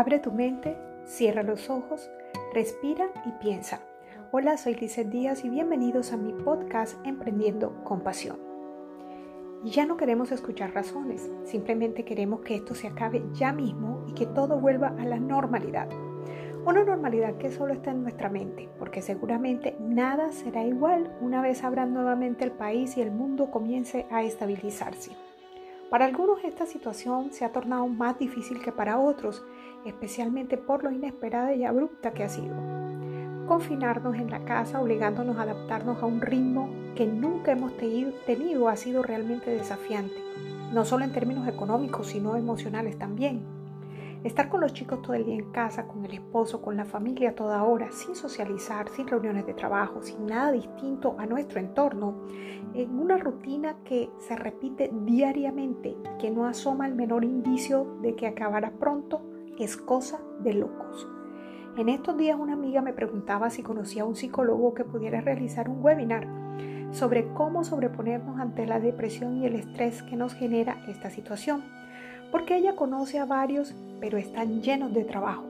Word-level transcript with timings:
Abre 0.00 0.18
tu 0.18 0.32
mente, 0.32 0.78
cierra 1.04 1.42
los 1.42 1.68
ojos, 1.68 2.10
respira 2.54 3.10
y 3.26 3.32
piensa. 3.32 3.80
Hola, 4.32 4.56
soy 4.56 4.74
Lizeth 4.74 5.10
Díaz 5.10 5.44
y 5.44 5.50
bienvenidos 5.50 6.14
a 6.14 6.16
mi 6.16 6.32
podcast 6.32 6.96
Emprendiendo 7.04 7.84
con 7.84 8.00
Pasión. 8.00 8.38
Y 9.62 9.68
ya 9.68 9.84
no 9.84 9.98
queremos 9.98 10.32
escuchar 10.32 10.72
razones, 10.72 11.30
simplemente 11.44 12.06
queremos 12.06 12.40
que 12.40 12.54
esto 12.54 12.74
se 12.74 12.86
acabe 12.86 13.22
ya 13.34 13.52
mismo 13.52 14.02
y 14.08 14.14
que 14.14 14.24
todo 14.24 14.58
vuelva 14.58 14.94
a 14.98 15.04
la 15.04 15.18
normalidad. 15.18 15.90
Una 16.64 16.82
normalidad 16.82 17.36
que 17.36 17.50
solo 17.50 17.74
está 17.74 17.90
en 17.90 18.02
nuestra 18.02 18.30
mente, 18.30 18.70
porque 18.78 19.02
seguramente 19.02 19.76
nada 19.80 20.32
será 20.32 20.64
igual 20.64 21.14
una 21.20 21.42
vez 21.42 21.62
abran 21.62 21.92
nuevamente 21.92 22.42
el 22.42 22.52
país 22.52 22.96
y 22.96 23.02
el 23.02 23.10
mundo 23.10 23.50
comience 23.50 24.06
a 24.10 24.22
estabilizarse. 24.22 25.14
Para 25.90 26.04
algunos 26.04 26.44
esta 26.44 26.66
situación 26.66 27.32
se 27.32 27.44
ha 27.44 27.50
tornado 27.50 27.88
más 27.88 28.16
difícil 28.16 28.62
que 28.62 28.70
para 28.70 29.00
otros, 29.00 29.42
especialmente 29.84 30.56
por 30.56 30.84
lo 30.84 30.90
inesperada 30.90 31.54
y 31.54 31.64
abrupta 31.64 32.12
que 32.12 32.24
ha 32.24 32.28
sido. 32.28 32.54
Confinarnos 33.46 34.14
en 34.16 34.30
la 34.30 34.44
casa 34.44 34.80
obligándonos 34.80 35.36
a 35.36 35.42
adaptarnos 35.42 36.02
a 36.02 36.06
un 36.06 36.20
ritmo 36.20 36.70
que 36.94 37.06
nunca 37.06 37.52
hemos 37.52 37.72
tenido 37.76 38.68
ha 38.68 38.76
sido 38.76 39.02
realmente 39.02 39.50
desafiante, 39.50 40.14
no 40.72 40.84
solo 40.84 41.04
en 41.04 41.12
términos 41.12 41.48
económicos, 41.48 42.08
sino 42.08 42.36
emocionales 42.36 42.98
también. 42.98 43.42
Estar 44.22 44.50
con 44.50 44.60
los 44.60 44.74
chicos 44.74 45.00
todo 45.00 45.14
el 45.14 45.24
día 45.24 45.34
en 45.34 45.50
casa, 45.50 45.86
con 45.86 46.04
el 46.04 46.12
esposo, 46.12 46.60
con 46.60 46.76
la 46.76 46.84
familia 46.84 47.34
toda 47.34 47.64
hora, 47.64 47.90
sin 47.90 48.14
socializar, 48.14 48.90
sin 48.90 49.08
reuniones 49.08 49.46
de 49.46 49.54
trabajo, 49.54 50.02
sin 50.02 50.26
nada 50.26 50.52
distinto 50.52 51.16
a 51.18 51.24
nuestro 51.24 51.58
entorno, 51.58 52.26
en 52.74 52.98
una 52.98 53.16
rutina 53.16 53.76
que 53.82 54.10
se 54.18 54.36
repite 54.36 54.90
diariamente, 55.06 55.96
que 56.18 56.30
no 56.30 56.44
asoma 56.44 56.86
el 56.86 56.94
menor 56.94 57.24
indicio 57.24 57.96
de 58.02 58.14
que 58.14 58.26
acabará 58.26 58.72
pronto, 58.72 59.22
es 59.64 59.76
cosa 59.76 60.20
de 60.40 60.54
locos. 60.54 61.08
En 61.76 61.88
estos 61.88 62.16
días 62.16 62.38
una 62.38 62.54
amiga 62.54 62.82
me 62.82 62.92
preguntaba 62.92 63.50
si 63.50 63.62
conocía 63.62 64.02
a 64.02 64.06
un 64.06 64.16
psicólogo 64.16 64.74
que 64.74 64.84
pudiera 64.84 65.20
realizar 65.20 65.68
un 65.68 65.82
webinar 65.82 66.26
sobre 66.90 67.32
cómo 67.34 67.64
sobreponernos 67.64 68.40
ante 68.40 68.66
la 68.66 68.80
depresión 68.80 69.36
y 69.36 69.46
el 69.46 69.54
estrés 69.54 70.02
que 70.02 70.16
nos 70.16 70.34
genera 70.34 70.84
esta 70.88 71.10
situación 71.10 71.62
porque 72.30 72.56
ella 72.56 72.76
conoce 72.76 73.18
a 73.18 73.24
varios, 73.24 73.74
pero 74.00 74.18
están 74.18 74.62
llenos 74.62 74.92
de 74.92 75.04
trabajo, 75.04 75.44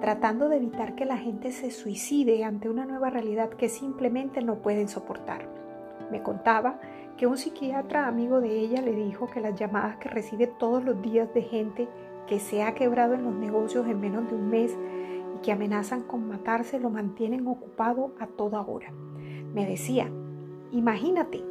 tratando 0.00 0.48
de 0.48 0.56
evitar 0.56 0.94
que 0.94 1.04
la 1.04 1.18
gente 1.18 1.52
se 1.52 1.70
suicide 1.70 2.44
ante 2.44 2.68
una 2.68 2.86
nueva 2.86 3.10
realidad 3.10 3.50
que 3.50 3.68
simplemente 3.68 4.40
no 4.42 4.56
pueden 4.56 4.88
soportar. 4.88 5.46
Me 6.10 6.22
contaba 6.22 6.80
que 7.16 7.26
un 7.26 7.36
psiquiatra 7.36 8.06
amigo 8.06 8.40
de 8.40 8.58
ella 8.58 8.80
le 8.80 8.92
dijo 8.92 9.28
que 9.30 9.40
las 9.40 9.58
llamadas 9.58 9.96
que 9.98 10.08
recibe 10.08 10.46
todos 10.46 10.82
los 10.82 11.00
días 11.00 11.32
de 11.34 11.42
gente 11.42 11.88
que 12.26 12.38
se 12.40 12.62
ha 12.62 12.74
quebrado 12.74 13.14
en 13.14 13.24
los 13.24 13.34
negocios 13.34 13.86
en 13.86 14.00
menos 14.00 14.28
de 14.28 14.36
un 14.36 14.48
mes 14.48 14.76
y 15.36 15.38
que 15.42 15.52
amenazan 15.52 16.02
con 16.02 16.28
matarse 16.28 16.78
lo 16.78 16.90
mantienen 16.90 17.46
ocupado 17.46 18.14
a 18.18 18.26
toda 18.26 18.62
hora. 18.62 18.92
Me 19.52 19.66
decía, 19.66 20.10
imagínate, 20.72 21.42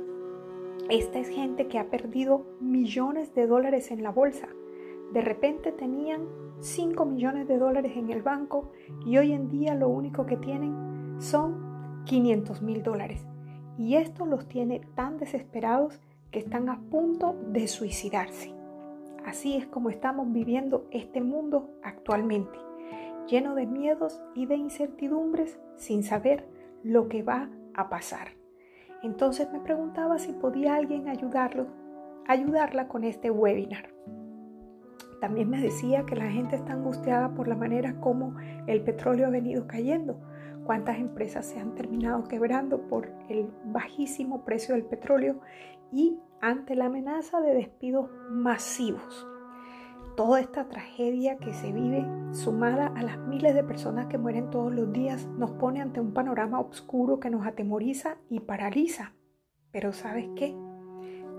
esta 0.90 1.20
es 1.20 1.30
gente 1.30 1.68
que 1.68 1.80
ha 1.80 1.90
perdido 1.90 2.46
millones 2.60 3.34
de 3.34 3.48
dólares 3.48 3.92
en 3.92 4.04
la 4.04 4.12
bolsa, 4.12 4.50
de 5.14 5.22
repente 5.22 5.72
tenían 5.72 6.28
5 6.60 7.06
millones 7.06 7.48
de 7.48 7.60
dólares 7.60 7.94
en 7.96 8.10
el 8.10 8.24
banco 8.24 8.72
y 9.06 9.18
hoy 9.18 9.32
en 9.32 9.48
día 9.48 9.76
lo 9.76 9.88
único 9.88 10.26
que 10.26 10.38
tienen 10.38 11.18
son 11.20 12.04
500 12.06 12.64
mil 12.64 12.82
dólares. 12.82 13.26
Y 13.78 13.96
esto 13.96 14.26
los 14.26 14.48
tiene 14.48 14.82
tan 14.96 15.18
desesperados 15.18 16.00
que 16.32 16.40
están 16.40 16.68
a 16.70 16.80
punto 16.90 17.36
de 17.48 17.68
suicidarse. 17.68 18.63
Así 19.26 19.56
es 19.56 19.66
como 19.68 19.90
estamos 19.90 20.32
viviendo 20.32 20.88
este 20.92 21.22
mundo 21.22 21.70
actualmente, 21.82 22.58
lleno 23.28 23.56
de 23.56 23.66
miedos 23.66 24.22
y 24.36 24.46
de 24.46 24.56
incertidumbres 24.56 25.60
sin 25.78 26.04
saber 26.04 26.48
lo 26.84 27.08
que 27.08 27.24
va 27.24 27.50
a 27.74 27.90
pasar. 27.90 28.30
Entonces 29.02 29.52
me 29.52 29.60
preguntaba 29.60 30.20
si 30.20 30.34
podía 30.34 30.76
alguien 30.76 31.08
ayudarlo, 31.08 31.68
ayudarla 32.28 32.88
con 32.88 33.04
este 33.04 33.32
webinar. 33.32 33.94
También 35.20 35.50
me 35.50 35.62
decía 35.62 36.06
que 36.06 36.18
la 36.18 36.30
gente 36.30 36.58
está 36.58 36.74
angustiada 36.74 37.34
por 37.34 37.48
la 37.48 37.56
manera 37.56 37.96
como 38.02 38.36
el 38.68 38.82
petróleo 38.84 39.28
ha 39.28 39.30
venido 39.30 39.68
cayendo, 39.68 40.20
cuántas 40.66 40.98
empresas 40.98 41.46
se 41.46 41.60
han 41.60 41.76
terminado 41.76 42.26
quebrando 42.26 42.88
por 42.88 43.10
el 43.30 43.50
bajísimo 43.66 44.44
precio 44.44 44.76
del 44.76 44.84
petróleo 44.84 45.40
y 45.92 46.18
ante 46.44 46.76
la 46.76 46.88
amenaza 46.88 47.40
de 47.40 47.54
despidos 47.54 48.10
masivos. 48.30 49.26
Toda 50.18 50.42
esta 50.42 50.68
tragedia 50.68 51.38
que 51.38 51.54
se 51.54 51.72
vive, 51.72 52.06
sumada 52.34 52.92
a 52.98 53.02
las 53.02 53.18
miles 53.18 53.56
de 53.56 53.64
personas 53.64 54.08
que 54.08 54.18
mueren 54.18 54.50
todos 54.50 54.76
los 54.76 54.92
días, 54.92 55.26
nos 55.38 55.52
pone 55.52 55.82
ante 55.82 56.02
un 56.02 56.14
panorama 56.14 56.60
oscuro 56.60 57.22
que 57.22 57.30
nos 57.30 57.48
atemoriza 57.48 58.18
y 58.30 58.42
paraliza. 58.42 59.14
Pero 59.72 59.94
¿sabes 59.94 60.28
qué? 60.36 60.54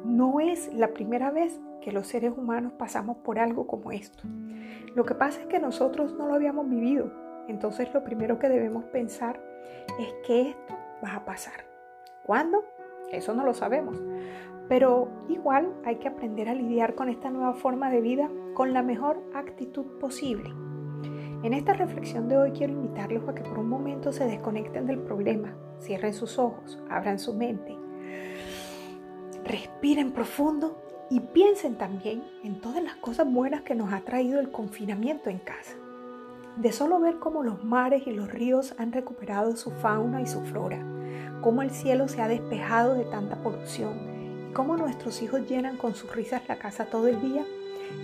No 0.06 0.40
es 0.40 0.72
la 0.72 0.94
primera 0.94 1.30
vez 1.30 1.60
que 1.82 1.92
los 1.92 2.06
seres 2.06 2.32
humanos 2.34 2.72
pasamos 2.72 3.18
por 3.18 3.38
algo 3.38 3.66
como 3.66 3.92
esto. 3.92 4.24
Lo 4.94 5.04
que 5.04 5.14
pasa 5.14 5.42
es 5.42 5.46
que 5.48 5.60
nosotros 5.60 6.14
no 6.14 6.26
lo 6.26 6.34
habíamos 6.34 6.66
vivido. 6.70 7.12
Entonces 7.46 7.92
lo 7.92 8.02
primero 8.04 8.38
que 8.38 8.48
debemos 8.48 8.84
pensar 8.84 9.38
es 10.00 10.08
que 10.26 10.48
esto 10.48 10.74
va 11.04 11.16
a 11.16 11.24
pasar. 11.26 11.66
¿Cuándo? 12.24 12.64
Eso 13.12 13.34
no 13.34 13.44
lo 13.44 13.52
sabemos. 13.52 14.02
Pero 14.68 15.08
igual 15.28 15.74
hay 15.84 15.96
que 15.96 16.08
aprender 16.08 16.48
a 16.48 16.54
lidiar 16.54 16.94
con 16.94 17.08
esta 17.08 17.30
nueva 17.30 17.54
forma 17.54 17.90
de 17.90 18.00
vida 18.00 18.30
con 18.54 18.72
la 18.72 18.82
mejor 18.82 19.22
actitud 19.34 19.84
posible. 20.00 20.50
En 21.42 21.52
esta 21.52 21.74
reflexión 21.74 22.28
de 22.28 22.38
hoy 22.38 22.52
quiero 22.52 22.72
invitarlos 22.72 23.28
a 23.28 23.34
que 23.34 23.42
por 23.42 23.58
un 23.58 23.68
momento 23.68 24.12
se 24.12 24.24
desconecten 24.24 24.86
del 24.86 25.00
problema, 25.00 25.54
cierren 25.80 26.14
sus 26.14 26.38
ojos, 26.38 26.78
abran 26.88 27.18
su 27.18 27.34
mente, 27.34 27.76
respiren 29.44 30.12
profundo 30.12 30.80
y 31.10 31.20
piensen 31.20 31.76
también 31.76 32.24
en 32.42 32.62
todas 32.62 32.82
las 32.82 32.96
cosas 32.96 33.30
buenas 33.30 33.60
que 33.60 33.74
nos 33.74 33.92
ha 33.92 34.00
traído 34.00 34.40
el 34.40 34.50
confinamiento 34.50 35.28
en 35.28 35.38
casa. 35.38 35.76
De 36.56 36.72
solo 36.72 36.98
ver 36.98 37.18
cómo 37.18 37.42
los 37.42 37.62
mares 37.62 38.06
y 38.06 38.12
los 38.12 38.32
ríos 38.32 38.74
han 38.78 38.92
recuperado 38.92 39.54
su 39.56 39.70
fauna 39.70 40.22
y 40.22 40.26
su 40.26 40.40
flora, 40.40 40.78
cómo 41.42 41.60
el 41.60 41.70
cielo 41.72 42.08
se 42.08 42.22
ha 42.22 42.28
despejado 42.28 42.94
de 42.94 43.04
tanta 43.04 43.42
polución 43.42 44.13
cómo 44.54 44.76
nuestros 44.76 45.20
hijos 45.20 45.48
llenan 45.48 45.76
con 45.76 45.94
sus 45.96 46.14
risas 46.14 46.48
la 46.48 46.58
casa 46.58 46.86
todo 46.86 47.08
el 47.08 47.20
día, 47.20 47.44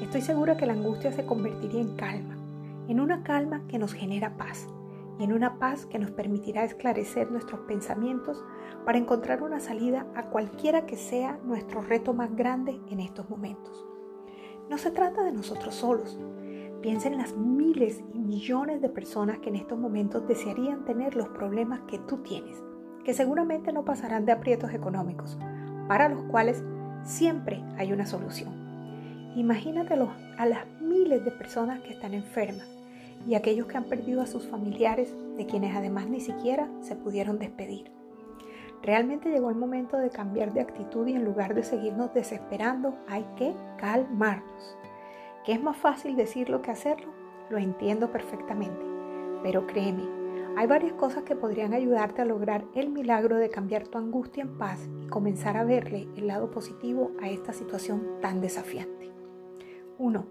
estoy 0.03 0.21
segura 0.21 0.57
que 0.57 0.67
la 0.67 0.73
angustia 0.73 1.13
se 1.13 1.25
convertiría 1.25 1.81
en 1.81 1.95
calma, 1.95 2.37
en 2.89 3.01
una 3.01 3.23
calma 3.23 3.63
que 3.69 3.79
nos 3.79 3.95
genera 3.95 4.37
paz 4.37 4.67
y 5.19 5.25
en 5.25 5.33
una 5.33 5.61
paz 5.61 5.87
que 5.87 6.01
nos 6.01 6.11
permitirá 6.11 6.65
esclarecer 6.65 7.31
nuestros 7.31 7.61
pensamientos 7.61 8.45
para 8.85 8.99
encontrar 8.99 9.45
una 9.45 9.61
salida 9.61 10.07
a 10.17 10.25
cualquiera 10.25 10.87
que 10.87 10.97
sea 10.97 11.39
nuestro 11.45 11.83
reto 11.83 12.15
más 12.15 12.35
grande 12.35 12.81
en 12.91 12.99
estos 12.99 13.31
momentos. 13.31 13.87
No 14.69 14.77
se 14.77 14.91
trata 14.91 15.23
de 15.23 15.33
nosotros 15.33 15.77
solos. 15.77 16.19
Piensa 16.83 17.09
en 17.09 17.19
las 17.19 17.37
miles 17.37 18.03
y 18.13 18.19
millones 18.19 18.81
de 18.81 18.89
personas 18.89 19.39
que 19.39 19.51
en 19.51 19.57
estos 19.57 19.79
momentos 19.79 20.27
desearían 20.27 20.85
tener 20.85 21.15
los 21.15 21.29
problemas 21.29 21.83
que 21.83 21.99
tú 22.01 22.19
tienes, 22.19 22.57
que 23.05 23.15
seguramente 23.15 23.73
no 23.73 23.85
pasarán 23.85 24.25
de 24.25 24.33
aprietos 24.33 24.73
económicos, 24.73 25.39
para 25.91 26.09
los 26.09 26.23
cuales 26.23 26.63
siempre 27.03 27.65
hay 27.77 27.93
una 27.93 28.07
solución. 28.07 28.55
Imagínate 29.35 29.95
a 30.39 30.47
las 30.47 30.65
miles 30.81 31.25
de 31.25 31.33
personas 31.33 31.81
que 31.81 31.93
están 31.93 32.15
enfermas 32.15 32.69
y 33.27 33.35
aquellos 33.35 33.67
que 33.67 33.77
han 33.77 33.89
perdido 33.89 34.23
a 34.23 34.29
sus 34.29 34.47
familiares, 34.47 35.13
de 35.37 35.47
quienes 35.47 35.75
además 35.75 36.07
ni 36.07 36.21
siquiera 36.21 36.69
se 36.81 36.95
pudieron 36.95 37.41
despedir. 37.41 37.91
Realmente 38.85 39.31
llegó 39.31 39.51
el 39.51 39.57
momento 39.57 39.97
de 39.97 40.11
cambiar 40.11 40.53
de 40.53 40.61
actitud 40.61 41.09
y 41.09 41.15
en 41.15 41.25
lugar 41.25 41.55
de 41.57 41.65
seguirnos 41.65 42.15
desesperando, 42.15 42.97
hay 43.09 43.27
que 43.37 43.53
calmarnos. 43.77 44.77
¿Que 45.45 45.55
es 45.55 45.61
más 45.61 45.77
fácil 45.77 46.15
decirlo 46.15 46.63
que 46.63 46.71
hacerlo? 46.71 47.11
Lo 47.51 47.59
entiendo 47.59 48.13
perfectamente. 48.13 48.87
Pero 49.43 49.67
créeme, 49.67 50.05
hay 50.57 50.67
varias 50.67 50.93
cosas 50.95 51.23
que 51.23 51.37
podrían 51.37 51.73
ayudarte 51.73 52.23
a 52.23 52.25
lograr 52.25 52.65
el 52.75 52.91
milagro 52.91 53.37
de 53.37 53.51
cambiar 53.51 53.89
tu 53.89 53.99
angustia 53.99 54.43
en 54.43 54.59
paz 54.59 54.89
y 55.03 55.07
comenzar 55.07 55.57
a 55.57 55.65
verle 55.65 56.09
el 56.17 56.27
lado 56.27 56.51
positivo 56.51 57.13
a 57.23 57.29
esta 57.29 57.53
situación 57.53 58.07
tan 58.21 58.41
desafiante. 58.41 59.11
1. 59.99 60.27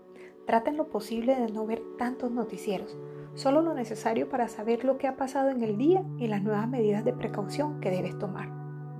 Trata 0.46 0.70
en 0.70 0.78
lo 0.78 0.88
posible 0.88 1.36
de 1.36 1.52
no 1.52 1.66
ver 1.66 1.82
tantos 1.98 2.32
noticieros, 2.32 2.98
solo 3.36 3.62
lo 3.62 3.74
necesario 3.74 4.30
para 4.30 4.48
saber 4.48 4.84
lo 4.84 4.98
que 4.98 5.08
ha 5.08 5.16
pasado 5.16 5.50
en 5.50 5.64
el 5.64 5.78
día 5.78 6.04
y 6.18 6.28
las 6.28 6.42
nuevas 6.42 6.68
medidas 6.68 7.06
de 7.06 7.14
precaución 7.14 7.80
que 7.80 7.92
debes 7.92 8.18
tomar. 8.18 8.50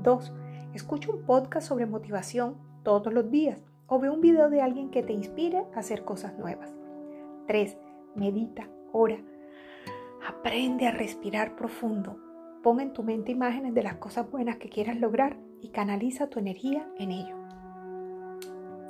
2. 0.04 0.34
Escucha 0.74 1.12
un 1.12 1.24
podcast 1.24 1.68
sobre 1.68 1.86
motivación 1.86 2.56
todos 2.84 3.12
los 3.12 3.30
días 3.32 3.64
o 3.88 4.00
ve 4.00 4.10
un 4.10 4.22
video 4.22 4.50
de 4.50 4.62
alguien 4.62 4.92
que 4.92 5.04
te 5.04 5.14
inspire 5.14 5.66
a 5.76 5.80
hacer 5.80 6.06
cosas 6.06 6.38
nuevas. 6.38 6.72
3. 7.48 7.78
Medita, 8.16 8.70
ora. 8.92 9.18
Aprende 10.30 10.86
a 10.86 10.92
respirar 10.92 11.56
profundo. 11.56 12.16
Pon 12.62 12.80
en 12.82 12.94
tu 12.94 13.02
mente 13.02 13.32
imágenes 13.32 13.74
de 13.74 13.82
las 13.82 13.96
cosas 13.96 14.30
buenas 14.30 14.58
que 14.58 14.70
quieras 14.70 14.96
lograr 14.96 15.40
y 15.60 15.70
canaliza 15.70 16.28
tu 16.28 16.38
energía 16.38 16.88
en 17.00 17.10
ello. 17.10 17.36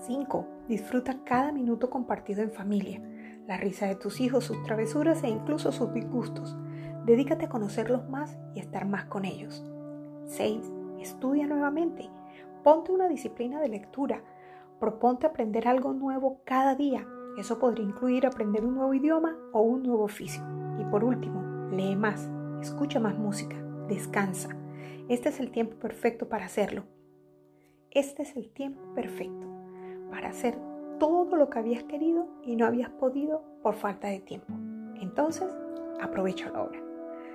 5. 0.06 0.48
Disfruta 0.68 1.24
cada 1.24 1.54
minuto 1.54 1.90
compartido 1.90 2.44
en 2.44 2.52
familia. 2.52 3.02
la 3.48 3.56
risa 3.56 3.88
de 3.88 3.96
tus 3.96 4.20
hijos, 4.20 4.44
sus 4.44 4.62
travesuras 4.64 5.24
e 5.24 5.30
incluso 5.30 5.72
sus 5.72 5.94
disgustos. 5.94 6.58
Dedícate 7.06 7.46
a 7.46 7.50
conocerlos 7.50 8.10
más 8.10 8.38
y 8.54 8.60
estar 8.60 8.86
más 8.86 9.06
con 9.06 9.24
ellos. 9.24 9.64
6. 10.26 10.60
Estudia 11.00 11.48
nuevamente. 11.48 12.10
Ponte 12.66 12.92
una 12.92 13.08
disciplina 13.08 13.62
de 13.62 13.70
lectura. 13.70 14.22
Proponte 14.82 15.26
aprender 15.26 15.70
algo 15.70 15.94
nuevo 15.94 16.42
cada 16.44 16.76
día. 16.76 17.08
Eso 17.38 17.60
podría 17.60 17.86
incluir 17.86 18.26
aprender 18.26 18.66
un 18.66 18.76
nuevo 18.76 18.94
idioma 18.94 19.38
o 19.54 19.62
un 19.62 19.84
nuevo 19.84 20.04
oficio. 20.04 20.59
Y 20.80 20.86
por 20.86 21.04
último, 21.04 21.70
lee 21.72 21.96
más, 21.96 22.30
escucha 22.62 23.00
más 23.00 23.18
música, 23.18 23.56
descansa. 23.88 24.50
Este 25.10 25.30
es 25.30 25.40
el 25.40 25.52
tiempo 25.52 25.76
perfecto 25.76 26.30
para 26.30 26.46
hacerlo. 26.46 26.84
Este 27.92 28.22
es 28.22 28.36
el 28.36 28.50
tiempo 28.50 28.82
perfecto 28.94 29.48
para 30.10 30.30
hacer 30.30 30.58
todo 31.00 31.36
lo 31.36 31.50
que 31.50 31.60
habías 31.60 31.84
querido 31.84 32.28
y 32.44 32.56
no 32.56 32.66
habías 32.66 32.90
podido 32.90 33.44
por 33.64 33.76
falta 33.76 34.08
de 34.08 34.20
tiempo. 34.20 34.54
Entonces, 35.02 35.48
aprovecha 36.02 36.50
la 36.50 36.64
hora. 36.64 36.80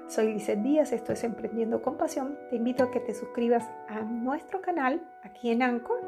Soy 0.06 0.34
Lizeth 0.34 0.62
Díaz, 0.62 0.92
esto 0.92 1.12
es 1.12 1.24
Emprendiendo 1.24 1.80
con 1.82 1.96
Pasión. 1.96 2.38
Te 2.50 2.56
invito 2.56 2.84
a 2.84 2.90
que 2.90 3.00
te 3.00 3.14
suscribas 3.14 3.68
a 3.88 4.02
nuestro 4.02 4.60
canal 4.60 5.02
aquí 5.22 5.50
en 5.50 5.62
Anchor 5.62 6.00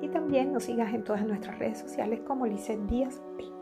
y 0.00 0.08
también 0.08 0.52
nos 0.52 0.64
sigas 0.64 0.94
en 0.94 1.04
todas 1.04 1.26
nuestras 1.26 1.58
redes 1.58 1.78
sociales 1.78 2.20
como 2.26 2.46
Lizeth 2.46 2.80
Díaz 2.86 3.20
P. 3.36 3.59